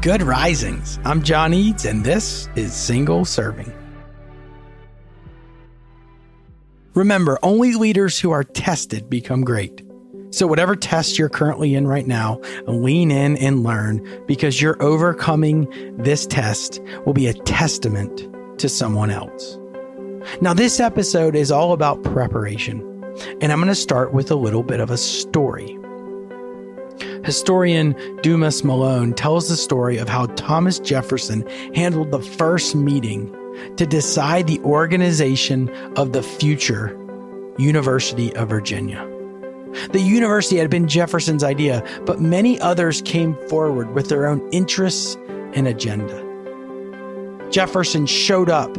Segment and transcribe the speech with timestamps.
[0.00, 1.00] Good risings.
[1.04, 3.72] I'm John Eades, and this is Single Serving.
[6.94, 9.82] Remember, only leaders who are tested become great.
[10.30, 15.66] So, whatever test you're currently in right now, lean in and learn because you're overcoming
[15.96, 18.28] this test will be a testament
[18.60, 19.58] to someone else.
[20.40, 22.82] Now, this episode is all about preparation,
[23.40, 25.77] and I'm going to start with a little bit of a story.
[27.28, 33.30] Historian Dumas Malone tells the story of how Thomas Jefferson handled the first meeting
[33.76, 36.98] to decide the organization of the future
[37.58, 39.06] University of Virginia.
[39.90, 45.14] The university had been Jefferson's idea, but many others came forward with their own interests
[45.52, 46.24] and agenda.
[47.50, 48.74] Jefferson showed up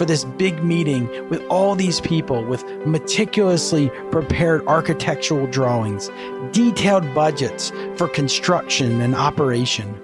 [0.00, 6.10] for this big meeting with all these people with meticulously prepared architectural drawings,
[6.52, 10.00] detailed budgets for construction and operation,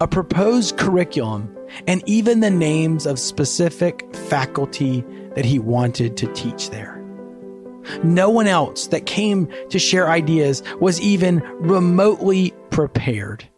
[0.00, 5.04] a proposed curriculum, and even the names of specific faculty
[5.36, 7.00] that he wanted to teach there.
[8.02, 13.48] No one else that came to share ideas was even remotely prepared.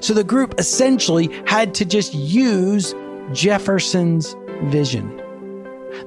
[0.00, 2.94] So the group essentially had to just use
[3.32, 4.34] Jefferson's
[4.70, 5.16] vision.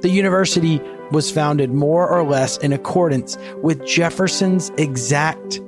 [0.01, 5.59] The university was founded more or less in accordance with Jefferson's exact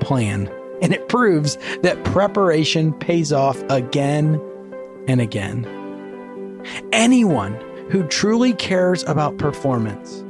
[0.00, 0.48] plan.
[0.82, 4.40] And it proves that preparation pays off again
[5.08, 5.64] and again.
[6.92, 7.54] Anyone
[7.90, 10.22] who truly cares about performance,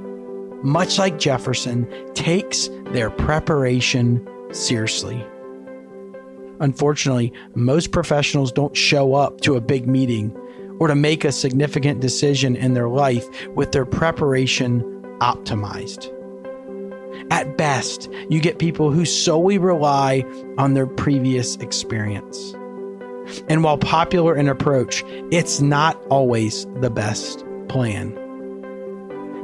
[0.62, 5.24] much like Jefferson, takes their preparation seriously.
[6.60, 10.36] Unfortunately, most professionals don't show up to a big meeting
[10.78, 14.82] or to make a significant decision in their life with their preparation
[15.20, 16.10] optimized.
[17.30, 20.24] At best, you get people who solely rely
[20.58, 22.54] on their previous experience.
[23.48, 28.20] And while popular in approach, it's not always the best plan.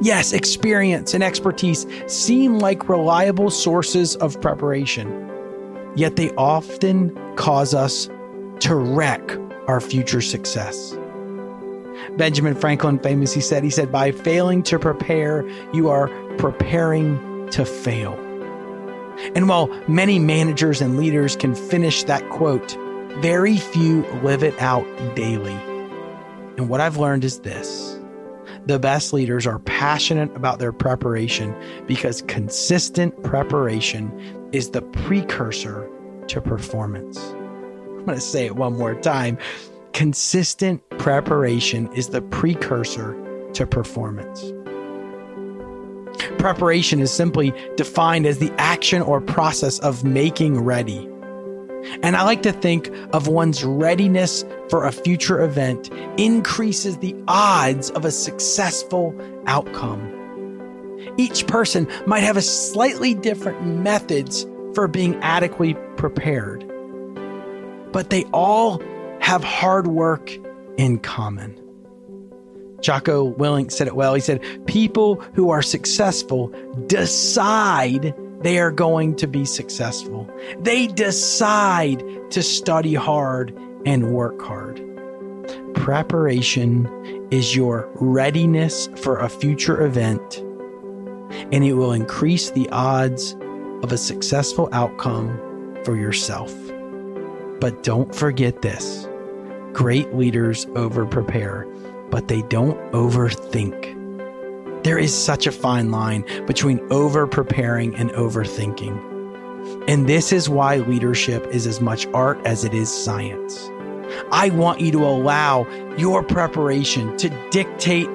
[0.02, 5.30] Yes, experience and expertise seem like reliable sources of preparation,
[5.94, 8.08] yet they often cause us
[8.60, 9.36] to wreck
[9.69, 10.96] our future success.
[12.16, 18.15] Benjamin Franklin famously said, he said, by failing to prepare, you are preparing to fail.
[19.34, 22.77] And while many managers and leaders can finish that quote,
[23.19, 25.59] very few live it out daily.
[26.56, 27.99] And what I've learned is this
[28.67, 31.55] the best leaders are passionate about their preparation
[31.87, 34.12] because consistent preparation
[34.53, 35.88] is the precursor
[36.28, 37.19] to performance.
[37.19, 39.38] I'm going to say it one more time.
[39.93, 43.16] Consistent preparation is the precursor
[43.55, 44.53] to performance.
[46.38, 51.09] Preparation is simply defined as the action or process of making ready.
[52.03, 55.88] And I like to think of one's readiness for a future event
[56.19, 60.06] increases the odds of a successful outcome.
[61.17, 66.62] Each person might have a slightly different methods for being adequately prepared,
[67.91, 68.82] but they all
[69.21, 70.31] have hard work
[70.80, 71.54] in common.
[72.80, 74.14] Jocko Willink said it well.
[74.14, 76.48] He said, People who are successful
[76.86, 80.26] decide they are going to be successful.
[80.58, 83.54] They decide to study hard
[83.84, 84.82] and work hard.
[85.74, 86.88] Preparation
[87.30, 90.38] is your readiness for a future event,
[91.52, 93.36] and it will increase the odds
[93.82, 95.28] of a successful outcome
[95.84, 96.55] for yourself.
[97.60, 99.09] But don't forget this
[99.72, 101.67] great leaders over prepare,
[102.11, 103.96] but they don't overthink.
[104.84, 109.08] There is such a fine line between over preparing and overthinking.
[109.88, 113.69] And this is why leadership is as much art as it is science.
[114.32, 118.08] I want you to allow your preparation to dictate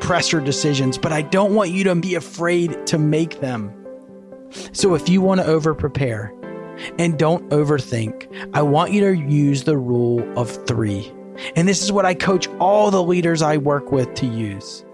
[0.00, 3.72] pressure decisions, but I don't want you to be afraid to make them.
[4.72, 6.32] So if you want to over prepare
[6.98, 11.12] and don't overthink, I want you to use the rule of three.
[11.54, 14.84] And this is what I coach all the leaders I work with to use.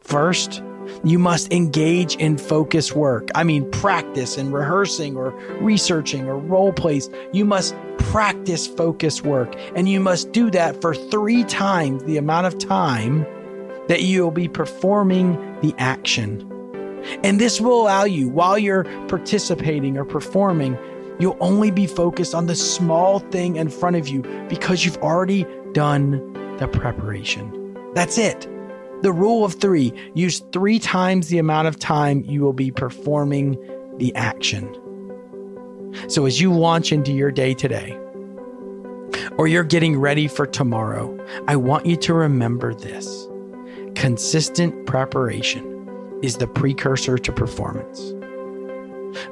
[0.00, 0.62] First,
[1.02, 3.28] You must engage in focus work.
[3.34, 7.08] I mean, practice and rehearsing or researching or role plays.
[7.32, 12.46] You must practice focus work and you must do that for three times the amount
[12.46, 13.26] of time
[13.88, 16.50] that you'll be performing the action.
[17.22, 20.78] And this will allow you, while you're participating or performing,
[21.18, 25.46] you'll only be focused on the small thing in front of you because you've already
[25.72, 27.76] done the preparation.
[27.94, 28.48] That's it.
[29.02, 33.58] The rule of three use three times the amount of time you will be performing
[33.98, 34.80] the action.
[36.08, 37.98] So as you launch into your day today,
[39.36, 41.16] or you're getting ready for tomorrow,
[41.46, 43.28] I want you to remember this
[43.94, 45.73] consistent preparation
[46.24, 48.14] is the precursor to performance.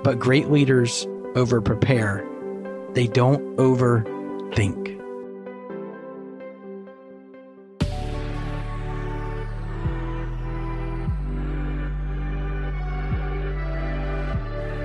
[0.05, 2.29] But great leaders over prepare,
[2.93, 4.91] they don't overthink.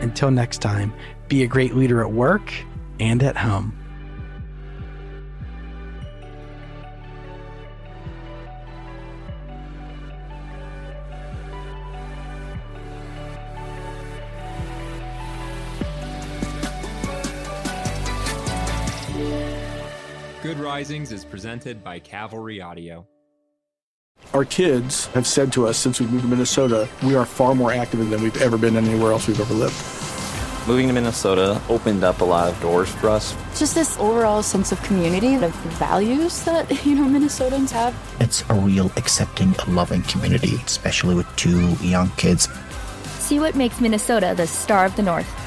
[0.01, 0.93] Until next time,
[1.27, 2.53] be a great leader at work
[3.01, 3.77] and at home.
[20.47, 23.05] Good Risings is presented by Cavalry Audio.
[24.33, 27.73] Our kids have said to us since we moved to Minnesota, we are far more
[27.73, 29.75] active than we've ever been anywhere else we've ever lived.
[30.65, 33.35] Moving to Minnesota opened up a lot of doors for us.
[33.59, 37.93] Just this overall sense of community, of values that, you know, Minnesotans have.
[38.21, 42.47] It's a real accepting, loving community, especially with two young kids.
[43.19, 45.46] See what makes Minnesota the star of the North.